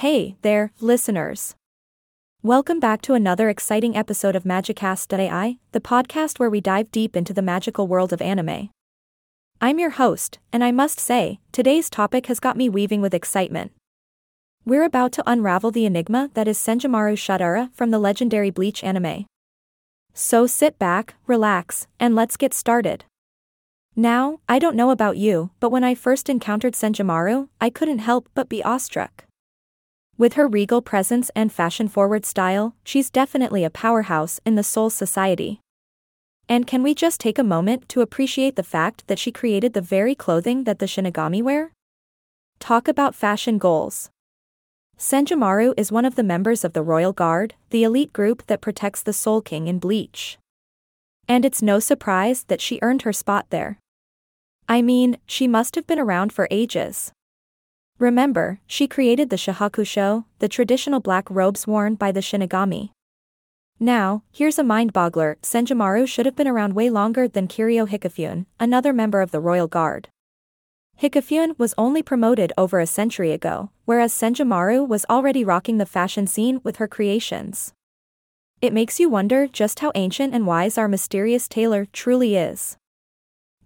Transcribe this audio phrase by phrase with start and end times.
[0.00, 1.54] Hey there, listeners.
[2.42, 7.32] Welcome back to another exciting episode of Magicast.ai, the podcast where we dive deep into
[7.32, 8.68] the magical world of anime.
[9.58, 13.72] I'm your host, and I must say, today's topic has got me weaving with excitement.
[14.66, 19.24] We're about to unravel the enigma that is Senjumaru Shutara from the legendary Bleach anime.
[20.12, 23.06] So sit back, relax, and let's get started.
[23.96, 28.28] Now, I don't know about you, but when I first encountered Senjumaru, I couldn't help
[28.34, 29.25] but be awestruck.
[30.18, 34.88] With her regal presence and fashion forward style, she's definitely a powerhouse in the Soul
[34.88, 35.60] Society.
[36.48, 39.82] And can we just take a moment to appreciate the fact that she created the
[39.82, 41.72] very clothing that the Shinigami wear?
[42.60, 44.08] Talk about fashion goals.
[44.98, 49.02] Senjumaru is one of the members of the Royal Guard, the elite group that protects
[49.02, 50.38] the Soul King in Bleach.
[51.28, 53.78] And it's no surprise that she earned her spot there.
[54.66, 57.12] I mean, she must have been around for ages.
[57.98, 62.90] Remember, she created the Shihakusho, the traditional black robes worn by the Shinigami.
[63.80, 68.92] Now, here's a mind-boggler, Senjumaru should have been around way longer than Kirio Hikifune, another
[68.92, 70.08] member of the Royal Guard.
[71.00, 76.26] Hikifune was only promoted over a century ago, whereas Senjumaru was already rocking the fashion
[76.26, 77.74] scene with her creations.
[78.62, 82.78] It makes you wonder just how ancient and wise our mysterious tailor truly is.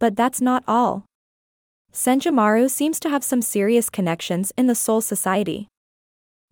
[0.00, 1.04] But that's not all.
[1.92, 5.66] Senjumaru seems to have some serious connections in the Soul Society.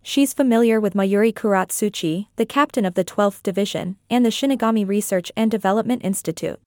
[0.03, 5.31] She's familiar with Mayuri Kuratsuchi, the captain of the 12th Division, and the Shinigami Research
[5.37, 6.59] and Development Institute.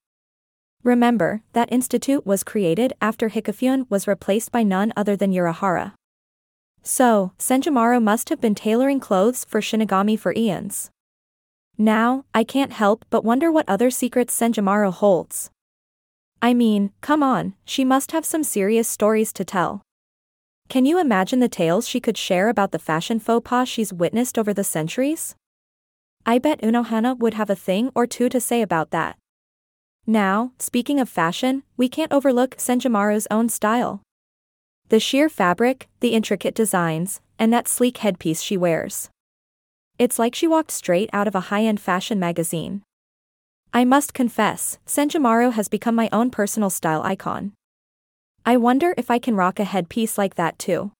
[0.83, 5.93] Remember, that institute was created after Hikifune was replaced by none other than Urahara.
[6.81, 10.89] So, Senjumaru must have been tailoring clothes for Shinigami for eons.
[11.77, 15.49] Now, I can't help but wonder what other secrets Senjumaru holds.
[16.43, 19.81] I mean, come on, she must have some serious stories to tell.
[20.67, 24.37] Can you imagine the tales she could share about the fashion faux pas she's witnessed
[24.37, 25.35] over the centuries?
[26.25, 29.15] I bet Unohana would have a thing or two to say about that.
[30.05, 34.01] Now, speaking of fashion, we can't overlook Senjumaru's own style.
[34.89, 39.09] The sheer fabric, the intricate designs, and that sleek headpiece she wears.
[39.97, 42.83] It's like she walked straight out of a high end fashion magazine.
[43.75, 47.53] I must confess, Senjumaru has become my own personal style icon.
[48.45, 50.91] I wonder if I can rock a headpiece like that too.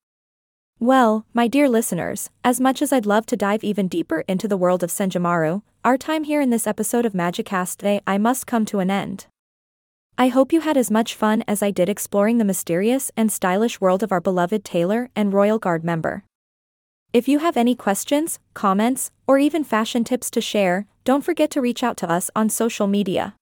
[0.79, 4.57] Well, my dear listeners, as much as I'd love to dive even deeper into the
[4.57, 8.65] world of Senjumaru, our time here in this episode of Magicast today I must come
[8.65, 9.27] to an end.
[10.17, 13.79] I hope you had as much fun as I did exploring the mysterious and stylish
[13.81, 16.23] world of our beloved tailor and Royal Guard member.
[17.13, 21.61] If you have any questions, comments, or even fashion tips to share, don't forget to
[21.61, 23.35] reach out to us on social media.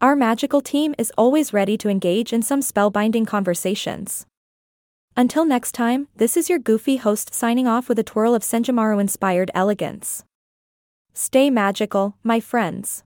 [0.00, 4.26] Our magical team is always ready to engage in some spellbinding conversations.
[5.16, 9.00] Until next time, this is your goofy host signing off with a twirl of Senjumaru
[9.00, 10.24] inspired elegance.
[11.14, 13.04] Stay magical, my friends.